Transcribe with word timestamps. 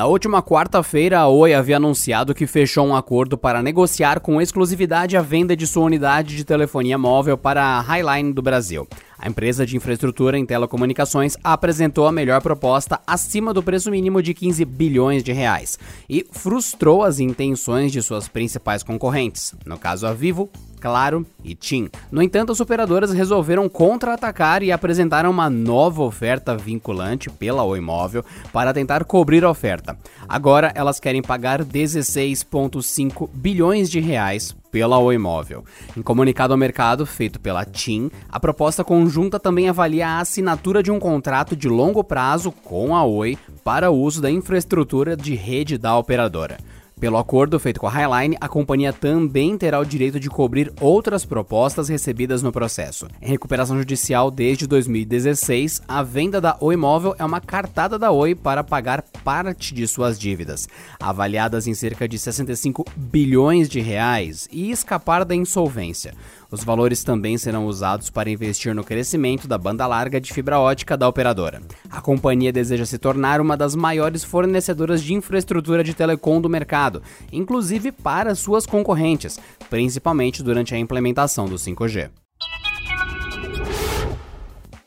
Na 0.00 0.06
última 0.06 0.42
quarta-feira, 0.42 1.18
a 1.18 1.28
Oi 1.28 1.52
havia 1.52 1.76
anunciado 1.76 2.34
que 2.34 2.46
fechou 2.46 2.86
um 2.86 2.96
acordo 2.96 3.36
para 3.36 3.62
negociar 3.62 4.18
com 4.18 4.40
exclusividade 4.40 5.14
a 5.14 5.20
venda 5.20 5.54
de 5.54 5.66
sua 5.66 5.84
unidade 5.84 6.34
de 6.34 6.42
telefonia 6.42 6.96
móvel 6.96 7.36
para 7.36 7.62
a 7.62 7.80
Highline 7.82 8.32
do 8.32 8.40
Brasil. 8.40 8.88
A 9.22 9.28
empresa 9.28 9.66
de 9.66 9.76
infraestrutura 9.76 10.38
em 10.38 10.46
telecomunicações 10.46 11.36
apresentou 11.44 12.06
a 12.06 12.12
melhor 12.12 12.40
proposta 12.40 12.98
acima 13.06 13.52
do 13.52 13.62
preço 13.62 13.90
mínimo 13.90 14.22
de 14.22 14.32
15 14.32 14.64
bilhões 14.64 15.22
de 15.22 15.30
reais 15.30 15.78
e 16.08 16.26
frustrou 16.32 17.02
as 17.02 17.20
intenções 17.20 17.92
de 17.92 18.00
suas 18.00 18.28
principais 18.28 18.82
concorrentes, 18.82 19.54
no 19.66 19.78
caso 19.78 20.06
a 20.06 20.14
Vivo, 20.14 20.48
Claro 20.80 21.26
e 21.44 21.54
TIM. 21.54 21.90
No 22.10 22.22
entanto, 22.22 22.52
as 22.52 22.60
operadoras 22.60 23.12
resolveram 23.12 23.68
contra-atacar 23.68 24.62
e 24.62 24.72
apresentaram 24.72 25.30
uma 25.30 25.50
nova 25.50 26.02
oferta 26.02 26.56
vinculante 26.56 27.28
pela 27.28 27.62
Oi 27.62 27.80
Móvel 27.80 28.24
para 28.50 28.72
tentar 28.72 29.04
cobrir 29.04 29.44
a 29.44 29.50
oferta. 29.50 29.98
Agora 30.26 30.72
elas 30.74 30.98
querem 30.98 31.20
pagar 31.20 31.62
16,5 31.62 33.28
bilhões 33.34 33.90
de 33.90 34.00
reais 34.00 34.56
pela 34.70 34.98
Oi 34.98 35.18
Móvel. 35.18 35.64
Em 35.96 36.02
comunicado 36.02 36.52
ao 36.52 36.58
mercado 36.58 37.04
feito 37.04 37.40
pela 37.40 37.64
TIM, 37.64 38.10
a 38.28 38.38
proposta 38.38 38.84
conjunta 38.84 39.38
também 39.38 39.68
avalia 39.68 40.08
a 40.08 40.20
assinatura 40.20 40.82
de 40.82 40.90
um 40.90 40.98
contrato 40.98 41.56
de 41.56 41.68
longo 41.68 42.02
prazo 42.02 42.52
com 42.52 42.94
a 42.94 43.04
Oi 43.04 43.36
para 43.64 43.90
o 43.90 43.98
uso 43.98 44.20
da 44.20 44.30
infraestrutura 44.30 45.16
de 45.16 45.34
rede 45.34 45.76
da 45.76 45.96
operadora. 45.96 46.58
Pelo 47.00 47.16
acordo 47.16 47.58
feito 47.58 47.80
com 47.80 47.86
a 47.86 47.90
Highline, 47.90 48.36
a 48.38 48.46
companhia 48.46 48.92
também 48.92 49.56
terá 49.56 49.80
o 49.80 49.86
direito 49.86 50.20
de 50.20 50.28
cobrir 50.28 50.70
outras 50.78 51.24
propostas 51.24 51.88
recebidas 51.88 52.42
no 52.42 52.52
processo. 52.52 53.08
Em 53.22 53.26
recuperação 53.26 53.78
judicial 53.78 54.30
desde 54.30 54.66
2016, 54.66 55.80
a 55.88 56.02
venda 56.02 56.42
da 56.42 56.58
Oi 56.60 56.76
Móvel 56.76 57.14
é 57.18 57.24
uma 57.24 57.40
cartada 57.40 57.98
da 57.98 58.10
Oi 58.10 58.34
para 58.34 58.62
pagar 58.62 59.02
parte 59.24 59.72
de 59.72 59.88
suas 59.88 60.20
dívidas, 60.20 60.68
avaliadas 61.00 61.66
em 61.66 61.72
cerca 61.72 62.06
de 62.06 62.18
65 62.18 62.84
bilhões 62.94 63.66
de 63.70 63.80
reais, 63.80 64.46
e 64.52 64.70
escapar 64.70 65.24
da 65.24 65.34
insolvência. 65.34 66.12
Os 66.50 66.64
valores 66.64 67.04
também 67.04 67.38
serão 67.38 67.66
usados 67.66 68.10
para 68.10 68.28
investir 68.28 68.74
no 68.74 68.82
crescimento 68.82 69.46
da 69.46 69.56
banda 69.56 69.86
larga 69.86 70.20
de 70.20 70.32
fibra 70.32 70.58
ótica 70.58 70.96
da 70.96 71.08
operadora. 71.08 71.62
A 71.88 72.00
companhia 72.00 72.52
deseja 72.52 72.84
se 72.84 72.98
tornar 72.98 73.40
uma 73.40 73.56
das 73.56 73.76
maiores 73.76 74.24
fornecedoras 74.24 75.00
de 75.00 75.14
infraestrutura 75.14 75.84
de 75.84 75.94
telecom 75.94 76.40
do 76.40 76.48
mercado, 76.48 77.02
inclusive 77.32 77.92
para 77.92 78.34
suas 78.34 78.66
concorrentes, 78.66 79.38
principalmente 79.68 80.42
durante 80.42 80.74
a 80.74 80.78
implementação 80.78 81.48
do 81.48 81.54
5G. 81.54 82.10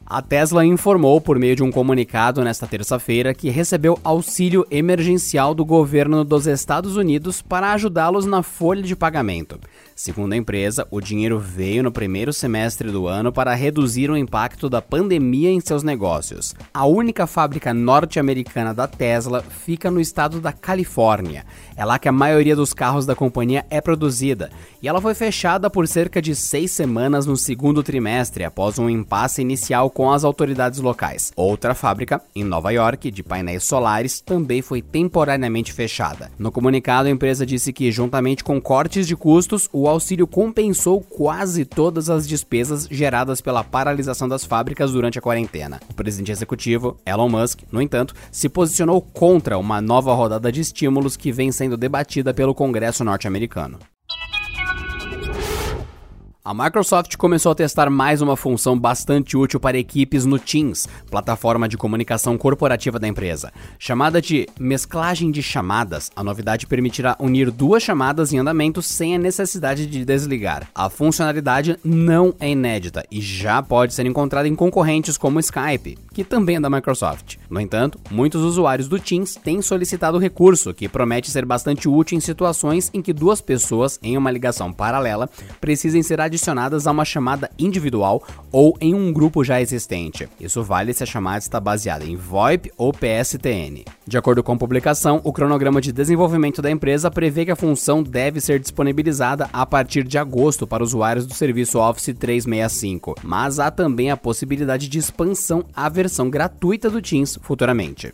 A 0.05 0.21
Tesla 0.21 0.63
informou 0.63 1.19
por 1.19 1.39
meio 1.39 1.55
de 1.55 1.63
um 1.63 1.71
comunicado 1.71 2.43
nesta 2.43 2.67
terça-feira 2.67 3.33
que 3.33 3.49
recebeu 3.49 3.97
auxílio 4.03 4.63
emergencial 4.69 5.55
do 5.55 5.65
governo 5.65 6.23
dos 6.23 6.45
Estados 6.45 6.95
Unidos 6.95 7.41
para 7.41 7.71
ajudá-los 7.71 8.23
na 8.23 8.43
folha 8.43 8.83
de 8.83 8.95
pagamento. 8.95 9.59
Segundo 9.95 10.33
a 10.33 10.37
empresa, 10.37 10.87
o 10.89 10.99
dinheiro 10.99 11.39
veio 11.39 11.83
no 11.83 11.91
primeiro 11.91 12.33
semestre 12.33 12.89
do 12.89 13.07
ano 13.07 13.31
para 13.31 13.53
reduzir 13.53 14.09
o 14.09 14.17
impacto 14.17 14.67
da 14.69 14.81
pandemia 14.81 15.51
em 15.51 15.59
seus 15.59 15.83
negócios. 15.83 16.55
A 16.73 16.85
única 16.85 17.27
fábrica 17.27 17.73
norte-americana 17.73 18.73
da 18.73 18.87
Tesla 18.87 19.41
fica 19.41 19.91
no 19.91 20.01
estado 20.01 20.41
da 20.41 20.51
Califórnia. 20.51 21.45
É 21.75 21.85
lá 21.85 21.99
que 21.99 22.09
a 22.09 22.11
maioria 22.11 22.55
dos 22.55 22.73
carros 22.73 23.05
da 23.05 23.15
companhia 23.15 23.65
é 23.69 23.79
produzida, 23.79 24.49
e 24.81 24.87
ela 24.87 24.99
foi 24.99 25.13
fechada 25.13 25.69
por 25.69 25.87
cerca 25.87 26.21
de 26.21 26.35
seis 26.35 26.71
semanas 26.71 27.25
no 27.25 27.37
segundo 27.37 27.83
trimestre, 27.83 28.43
após 28.43 28.79
um 28.79 28.89
impasse 28.89 29.41
inicial 29.41 29.89
com 29.89 30.11
as 30.11 30.23
autoridades 30.23 30.79
locais. 30.79 31.31
Outra 31.35 31.75
fábrica, 31.75 32.21
em 32.35 32.43
Nova 32.43 32.71
York, 32.71 33.11
de 33.11 33.23
painéis 33.23 33.63
solares, 33.63 34.21
também 34.21 34.61
foi 34.61 34.81
temporariamente 34.81 35.71
fechada. 35.71 36.31
No 36.37 36.51
comunicado, 36.51 37.07
a 37.07 37.11
empresa 37.11 37.45
disse 37.45 37.71
que, 37.71 37.91
juntamente 37.91 38.43
com 38.43 38.59
cortes 38.59 39.07
de 39.07 39.15
custos, 39.15 39.69
o 39.71 39.82
auxílio 39.87 40.27
compensou 40.27 41.01
quase 41.01 41.65
todas 41.65 42.09
as 42.09 42.27
despesas 42.27 42.87
geradas 42.89 43.41
pela 43.41 43.63
paralisação 43.63 44.27
das 44.27 44.45
fábricas 44.45 44.91
durante 44.91 45.19
a 45.19 45.21
quarentena. 45.21 45.79
O 45.89 45.93
presidente 45.93 46.31
executivo, 46.31 46.97
Elon 47.05 47.29
Musk, 47.29 47.61
no 47.71 47.81
entanto, 47.81 48.13
se 48.31 48.49
posicionou 48.49 49.01
contra 49.01 49.57
uma 49.57 49.81
nova 49.81 50.13
rodada 50.13 50.51
de 50.51 50.61
estímulos 50.61 51.17
que 51.17 51.31
vem 51.31 51.51
sendo 51.51 51.77
debatida 51.77 52.33
pelo 52.33 52.55
Congresso 52.55 53.03
norte-americano. 53.03 53.79
A 56.45 56.53
Microsoft 56.53 57.15
começou 57.15 57.53
a 57.53 57.55
testar 57.55 57.89
mais 57.89 58.21
uma 58.21 58.35
função 58.35 58.77
bastante 58.77 59.37
útil 59.37 59.61
para 59.61 59.77
equipes 59.77 60.25
no 60.25 60.37
Teams, 60.37 60.89
plataforma 61.09 61.69
de 61.69 61.77
comunicação 61.77 62.37
corporativa 62.37 62.99
da 62.99 63.07
empresa. 63.07 63.49
Chamada 63.79 64.21
de 64.21 64.45
mesclagem 64.59 65.31
de 65.31 65.41
chamadas, 65.41 66.11
a 66.13 66.21
novidade 66.21 66.67
permitirá 66.67 67.15
unir 67.17 67.49
duas 67.49 67.81
chamadas 67.81 68.33
em 68.33 68.39
andamento 68.39 68.81
sem 68.81 69.15
a 69.15 69.17
necessidade 69.17 69.87
de 69.87 70.03
desligar. 70.03 70.67
A 70.75 70.89
funcionalidade 70.89 71.79
não 71.81 72.35
é 72.41 72.49
inédita 72.49 73.05
e 73.09 73.21
já 73.21 73.63
pode 73.63 73.93
ser 73.93 74.05
encontrada 74.05 74.45
em 74.45 74.53
concorrentes 74.53 75.17
como 75.17 75.39
Skype, 75.39 75.97
que 76.13 76.25
também 76.25 76.57
é 76.57 76.59
da 76.59 76.69
Microsoft. 76.69 77.37
No 77.49 77.61
entanto, 77.61 77.97
muitos 78.11 78.41
usuários 78.41 78.89
do 78.89 78.99
Teams 78.99 79.35
têm 79.35 79.61
solicitado 79.61 80.17
o 80.17 80.19
recurso, 80.19 80.73
que 80.73 80.89
promete 80.89 81.31
ser 81.31 81.45
bastante 81.45 81.87
útil 81.87 82.17
em 82.17 82.21
situações 82.21 82.91
em 82.93 83.01
que 83.01 83.13
duas 83.13 83.39
pessoas 83.39 83.97
em 84.03 84.17
uma 84.17 84.29
ligação 84.29 84.73
paralela 84.73 85.29
precisem 85.61 86.03
ser 86.03 86.19
adicionadas 86.33 86.87
a 86.87 86.91
uma 86.91 87.05
chamada 87.05 87.49
individual 87.59 88.23
ou 88.51 88.75
em 88.81 88.93
um 88.93 89.13
grupo 89.13 89.43
já 89.43 89.61
existente. 89.61 90.27
Isso 90.39 90.63
vale 90.63 90.93
se 90.93 91.03
a 91.03 91.05
chamada 91.05 91.37
está 91.37 91.59
baseada 91.59 92.03
em 92.03 92.15
VoIP 92.15 92.71
ou 92.75 92.91
PSTN. 92.91 93.85
De 94.05 94.17
acordo 94.17 94.43
com 94.43 94.53
a 94.53 94.57
publicação, 94.57 95.21
o 95.23 95.31
cronograma 95.31 95.79
de 95.79 95.91
desenvolvimento 95.91 96.61
da 96.61 96.71
empresa 96.71 97.11
prevê 97.11 97.45
que 97.45 97.51
a 97.51 97.55
função 97.55 98.01
deve 98.01 98.41
ser 98.41 98.59
disponibilizada 98.59 99.49
a 99.53 99.65
partir 99.65 100.03
de 100.03 100.17
agosto 100.17 100.65
para 100.65 100.83
usuários 100.83 101.27
do 101.27 101.33
serviço 101.33 101.79
Office 101.79 102.15
365, 102.17 103.15
mas 103.23 103.59
há 103.59 103.69
também 103.69 104.09
a 104.09 104.17
possibilidade 104.17 104.89
de 104.89 104.97
expansão 104.97 105.63
à 105.73 105.87
versão 105.87 106.29
gratuita 106.29 106.89
do 106.89 107.01
Teams 107.01 107.37
futuramente. 107.41 108.13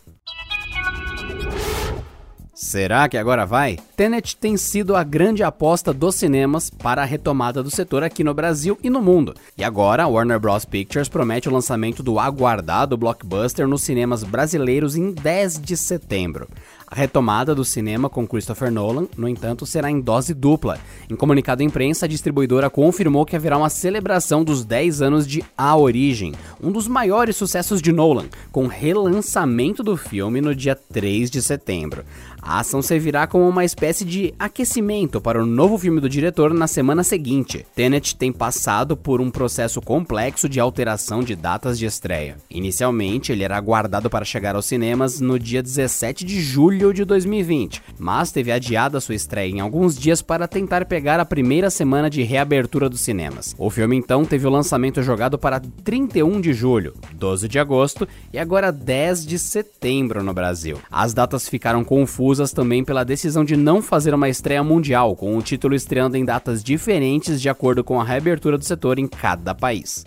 Será 2.70 3.08
que 3.08 3.18
agora 3.18 3.44
vai? 3.44 3.80
Tenet 3.96 4.36
tem 4.36 4.56
sido 4.56 4.94
a 4.94 5.02
grande 5.02 5.42
aposta 5.42 5.92
dos 5.92 6.14
cinemas 6.14 6.70
para 6.70 7.02
a 7.02 7.04
retomada 7.04 7.64
do 7.64 7.68
setor 7.68 8.04
aqui 8.04 8.22
no 8.22 8.32
Brasil 8.32 8.78
e 8.80 8.88
no 8.88 9.02
mundo. 9.02 9.34
E 9.58 9.64
agora, 9.64 10.04
a 10.04 10.06
Warner 10.06 10.38
Bros. 10.38 10.64
Pictures 10.64 11.08
promete 11.08 11.48
o 11.48 11.52
lançamento 11.52 12.00
do 12.00 12.20
aguardado 12.20 12.96
blockbuster 12.96 13.66
nos 13.66 13.82
cinemas 13.82 14.22
brasileiros 14.22 14.94
em 14.94 15.10
10 15.10 15.60
de 15.60 15.76
setembro. 15.76 16.46
A 16.92 16.96
retomada 16.96 17.54
do 17.54 17.64
cinema 17.64 18.10
com 18.10 18.26
Christopher 18.26 18.68
Nolan, 18.68 19.06
no 19.16 19.28
entanto, 19.28 19.64
será 19.64 19.88
em 19.88 20.00
dose 20.00 20.34
dupla. 20.34 20.76
Em 21.08 21.14
comunicado 21.14 21.62
à 21.62 21.64
imprensa, 21.64 22.04
a 22.04 22.08
distribuidora 22.08 22.68
confirmou 22.68 23.24
que 23.24 23.36
haverá 23.36 23.56
uma 23.56 23.68
celebração 23.68 24.42
dos 24.42 24.64
10 24.64 25.00
anos 25.00 25.24
de 25.24 25.44
A 25.56 25.76
Origem, 25.76 26.34
um 26.60 26.72
dos 26.72 26.88
maiores 26.88 27.36
sucessos 27.36 27.80
de 27.80 27.92
Nolan, 27.92 28.26
com 28.50 28.66
relançamento 28.66 29.84
do 29.84 29.96
filme 29.96 30.40
no 30.40 30.52
dia 30.52 30.74
3 30.74 31.30
de 31.30 31.40
setembro. 31.40 32.04
A 32.42 32.58
ação 32.58 32.82
servirá 32.82 33.26
como 33.26 33.48
uma 33.48 33.64
espécie 33.64 34.04
de 34.04 34.34
aquecimento 34.36 35.20
para 35.20 35.40
o 35.40 35.46
novo 35.46 35.78
filme 35.78 36.00
do 36.00 36.08
diretor 36.08 36.52
na 36.52 36.66
semana 36.66 37.04
seguinte. 37.04 37.66
Tenet 37.76 38.16
tem 38.16 38.32
passado 38.32 38.96
por 38.96 39.20
um 39.20 39.30
processo 39.30 39.80
complexo 39.80 40.48
de 40.48 40.58
alteração 40.58 41.22
de 41.22 41.36
datas 41.36 41.78
de 41.78 41.86
estreia. 41.86 42.36
Inicialmente, 42.50 43.30
ele 43.30 43.44
era 43.44 43.56
aguardado 43.56 44.10
para 44.10 44.24
chegar 44.24 44.56
aos 44.56 44.66
cinemas 44.66 45.20
no 45.20 45.38
dia 45.38 45.62
17 45.62 46.24
de 46.24 46.40
julho 46.40 46.79
de 46.80 47.04
2020, 47.04 47.82
mas 47.98 48.32
teve 48.32 48.50
adiada 48.50 49.00
sua 49.00 49.14
estreia 49.14 49.50
em 49.50 49.60
alguns 49.60 49.94
dias 49.98 50.22
para 50.22 50.48
tentar 50.48 50.86
pegar 50.86 51.20
a 51.20 51.24
primeira 51.26 51.68
semana 51.68 52.08
de 52.08 52.22
reabertura 52.22 52.88
dos 52.88 53.02
cinemas. 53.02 53.54
O 53.58 53.68
filme 53.68 53.96
então 53.96 54.24
teve 54.24 54.46
o 54.46 54.50
lançamento 54.50 55.02
jogado 55.02 55.38
para 55.38 55.60
31 55.60 56.40
de 56.40 56.54
julho, 56.54 56.94
12 57.12 57.46
de 57.46 57.58
agosto 57.58 58.08
e 58.32 58.38
agora 58.38 58.72
10 58.72 59.26
de 59.26 59.38
setembro 59.38 60.22
no 60.22 60.32
Brasil. 60.32 60.78
As 60.90 61.12
datas 61.12 61.46
ficaram 61.46 61.84
confusas 61.84 62.50
também 62.50 62.82
pela 62.82 63.04
decisão 63.04 63.44
de 63.44 63.56
não 63.56 63.82
fazer 63.82 64.14
uma 64.14 64.30
estreia 64.30 64.64
mundial, 64.64 65.14
com 65.14 65.36
o 65.36 65.42
título 65.42 65.74
estreando 65.74 66.16
em 66.16 66.24
datas 66.24 66.64
diferentes 66.64 67.40
de 67.40 67.50
acordo 67.50 67.84
com 67.84 68.00
a 68.00 68.04
reabertura 68.04 68.56
do 68.56 68.64
setor 68.64 68.98
em 68.98 69.06
cada 69.06 69.54
país. 69.54 70.06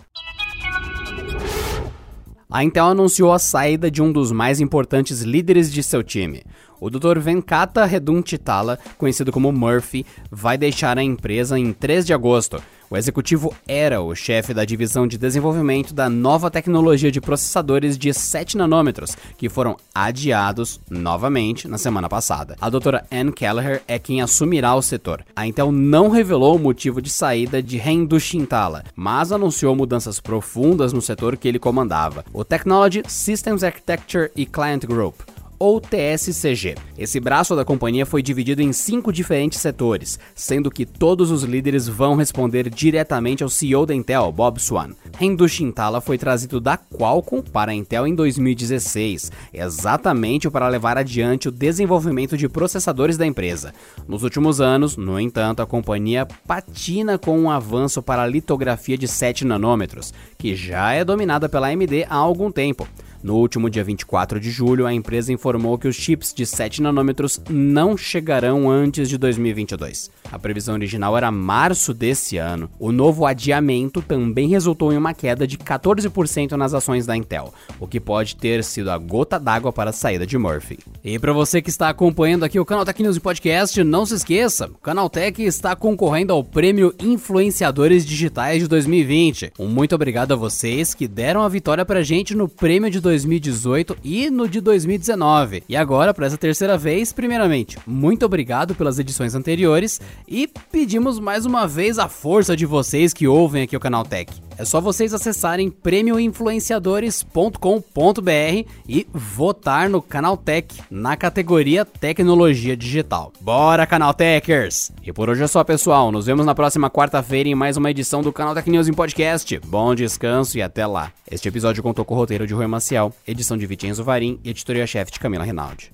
A 2.54 2.62
Intel 2.62 2.86
anunciou 2.86 3.32
a 3.32 3.38
saída 3.40 3.90
de 3.90 4.00
um 4.00 4.12
dos 4.12 4.30
mais 4.30 4.60
importantes 4.60 5.22
líderes 5.22 5.72
de 5.72 5.82
seu 5.82 6.04
time. 6.04 6.44
O 6.84 6.90
Dr. 6.90 7.18
Venkata 7.18 7.86
Redunchitala, 7.86 8.78
conhecido 8.98 9.32
como 9.32 9.50
Murphy, 9.50 10.04
vai 10.30 10.58
deixar 10.58 10.98
a 10.98 11.02
empresa 11.02 11.58
em 11.58 11.72
3 11.72 12.04
de 12.04 12.12
agosto. 12.12 12.62
O 12.90 12.96
executivo 12.98 13.54
era 13.66 14.02
o 14.02 14.14
chefe 14.14 14.52
da 14.52 14.66
divisão 14.66 15.06
de 15.06 15.16
desenvolvimento 15.16 15.94
da 15.94 16.10
nova 16.10 16.50
tecnologia 16.50 17.10
de 17.10 17.22
processadores 17.22 17.96
de 17.96 18.12
7 18.12 18.58
nanômetros, 18.58 19.16
que 19.38 19.48
foram 19.48 19.78
adiados 19.94 20.78
novamente 20.90 21.66
na 21.66 21.78
semana 21.78 22.06
passada. 22.06 22.54
A 22.60 22.68
doutora 22.68 23.06
Ann 23.10 23.32
Kelleher 23.32 23.80
é 23.88 23.98
quem 23.98 24.20
assumirá 24.20 24.74
o 24.74 24.82
setor. 24.82 25.24
A 25.34 25.46
Intel 25.46 25.72
não 25.72 26.10
revelou 26.10 26.54
o 26.54 26.60
motivo 26.60 27.00
de 27.00 27.08
saída 27.08 27.62
de 27.62 27.78
Rendu 27.78 28.20
Shintala, 28.20 28.84
mas 28.94 29.32
anunciou 29.32 29.74
mudanças 29.74 30.20
profundas 30.20 30.92
no 30.92 31.00
setor 31.00 31.38
que 31.38 31.48
ele 31.48 31.58
comandava, 31.58 32.26
o 32.30 32.44
Technology 32.44 33.02
Systems 33.08 33.64
Architecture 33.64 34.30
e 34.36 34.44
Client 34.44 34.84
Group 34.84 35.14
ou 35.58 35.80
TSCG. 35.80 36.74
Esse 36.96 37.20
braço 37.20 37.56
da 37.56 37.64
companhia 37.64 38.06
foi 38.06 38.22
dividido 38.22 38.62
em 38.62 38.72
cinco 38.72 39.12
diferentes 39.12 39.60
setores, 39.60 40.18
sendo 40.34 40.70
que 40.70 40.86
todos 40.86 41.30
os 41.30 41.42
líderes 41.42 41.88
vão 41.88 42.16
responder 42.16 42.70
diretamente 42.70 43.42
ao 43.42 43.48
CEO 43.48 43.86
da 43.86 43.94
Intel, 43.94 44.30
Bob 44.32 44.60
Swan. 44.60 44.90
Rendu 45.18 45.48
Shintala 45.48 46.00
foi 46.00 46.18
trazido 46.18 46.60
da 46.60 46.76
Qualcomm 46.76 47.42
para 47.42 47.72
a 47.72 47.74
Intel 47.74 48.06
em 48.06 48.14
2016, 48.14 49.30
exatamente 49.52 50.50
para 50.50 50.68
levar 50.68 50.98
adiante 50.98 51.48
o 51.48 51.52
desenvolvimento 51.52 52.36
de 52.36 52.48
processadores 52.48 53.16
da 53.16 53.26
empresa. 53.26 53.72
Nos 54.08 54.22
últimos 54.22 54.60
anos, 54.60 54.96
no 54.96 55.18
entanto, 55.18 55.62
a 55.62 55.66
companhia 55.66 56.26
patina 56.46 57.18
com 57.18 57.38
um 57.38 57.50
avanço 57.50 58.02
para 58.02 58.22
a 58.22 58.26
litografia 58.26 58.98
de 58.98 59.08
7 59.08 59.44
nanômetros, 59.44 60.12
que 60.38 60.54
já 60.54 60.92
é 60.92 61.04
dominada 61.04 61.48
pela 61.48 61.68
AMD 61.68 62.04
há 62.08 62.16
algum 62.16 62.50
tempo. 62.50 62.86
No 63.24 63.36
último 63.36 63.70
dia 63.70 63.82
24 63.82 64.38
de 64.38 64.50
julho, 64.50 64.86
a 64.86 64.92
empresa 64.92 65.32
informou 65.32 65.78
que 65.78 65.88
os 65.88 65.96
chips 65.96 66.34
de 66.34 66.44
7 66.44 66.82
nanômetros 66.82 67.40
não 67.48 67.96
chegarão 67.96 68.70
antes 68.70 69.08
de 69.08 69.16
2022. 69.16 70.10
A 70.30 70.38
previsão 70.38 70.74
original 70.74 71.16
era 71.16 71.30
março 71.30 71.94
desse 71.94 72.36
ano. 72.36 72.68
O 72.78 72.92
novo 72.92 73.24
adiamento 73.24 74.02
também 74.02 74.48
resultou 74.48 74.92
em 74.92 74.98
uma 74.98 75.14
queda 75.14 75.46
de 75.46 75.56
14% 75.56 76.52
nas 76.52 76.74
ações 76.74 77.06
da 77.06 77.16
Intel, 77.16 77.54
o 77.80 77.86
que 77.86 77.98
pode 77.98 78.36
ter 78.36 78.62
sido 78.62 78.90
a 78.90 78.98
gota 78.98 79.40
d'água 79.40 79.72
para 79.72 79.88
a 79.88 79.92
saída 79.94 80.26
de 80.26 80.36
Murphy. 80.36 80.78
E 81.02 81.18
para 81.18 81.32
você 81.32 81.62
que 81.62 81.70
está 81.70 81.88
acompanhando 81.88 82.44
aqui 82.44 82.60
o 82.60 82.64
Canal 82.66 82.84
Tech 82.84 83.02
News 83.02 83.18
Podcast, 83.18 83.82
não 83.82 84.04
se 84.04 84.16
esqueça, 84.16 84.66
o 84.66 84.82
Canal 84.82 85.08
Tech 85.08 85.42
está 85.42 85.74
concorrendo 85.74 86.34
ao 86.34 86.44
Prêmio 86.44 86.94
Influenciadores 87.00 88.04
Digitais 88.04 88.60
de 88.60 88.68
2020. 88.68 89.54
Um 89.58 89.68
muito 89.68 89.94
obrigado 89.94 90.32
a 90.32 90.36
vocês 90.36 90.92
que 90.92 91.08
deram 91.08 91.40
a 91.40 91.48
vitória 91.48 91.86
pra 91.86 92.02
gente 92.02 92.34
no 92.34 92.48
prêmio 92.48 92.90
de 92.90 93.00
2018 93.14 93.96
e 94.02 94.28
no 94.28 94.48
de 94.48 94.60
2019. 94.60 95.62
E 95.68 95.76
agora, 95.76 96.12
para 96.12 96.26
essa 96.26 96.36
terceira 96.36 96.76
vez, 96.76 97.12
primeiramente, 97.12 97.78
muito 97.86 98.26
obrigado 98.26 98.74
pelas 98.74 98.98
edições 98.98 99.34
anteriores 99.36 100.00
e 100.26 100.48
pedimos 100.72 101.20
mais 101.20 101.46
uma 101.46 101.66
vez 101.66 101.98
a 101.98 102.08
força 102.08 102.56
de 102.56 102.66
vocês 102.66 103.14
que 103.14 103.28
ouvem 103.28 103.62
aqui 103.62 103.76
o 103.76 103.80
canal 103.80 104.04
Tech. 104.04 104.32
É 104.56 104.64
só 104.64 104.80
vocês 104.80 105.12
acessarem 105.12 105.70
prêmioinfluenciadores.com.br 105.70 108.68
e 108.88 109.06
votar 109.12 109.90
no 109.90 110.00
Canal 110.00 110.36
Tech 110.36 110.80
na 110.90 111.16
categoria 111.16 111.84
Tecnologia 111.84 112.76
Digital. 112.76 113.32
Bora, 113.40 113.86
Canal 113.86 114.14
Techers! 114.14 114.92
E 115.02 115.12
por 115.12 115.28
hoje 115.28 115.42
é 115.42 115.46
só, 115.46 115.64
pessoal. 115.64 116.12
Nos 116.12 116.26
vemos 116.26 116.46
na 116.46 116.54
próxima 116.54 116.90
quarta-feira 116.90 117.48
em 117.48 117.54
mais 117.54 117.76
uma 117.76 117.90
edição 117.90 118.22
do 118.22 118.32
Canal 118.32 118.54
Tech 118.54 118.70
News 118.70 118.88
em 118.88 118.92
Podcast. 118.92 119.58
Bom 119.66 119.94
descanso 119.94 120.56
e 120.56 120.62
até 120.62 120.86
lá. 120.86 121.12
Este 121.30 121.48
episódio 121.48 121.82
contou 121.82 122.04
com 122.04 122.14
o 122.14 122.16
roteiro 122.16 122.46
de 122.46 122.54
Rui 122.54 122.66
Maciel, 122.66 123.12
edição 123.26 123.56
de 123.56 123.66
Vicenzo 123.66 124.04
Varim 124.04 124.38
e 124.44 124.50
editoria-chefe 124.50 125.12
de 125.12 125.20
Camila 125.20 125.44
Rinaldi. 125.44 125.92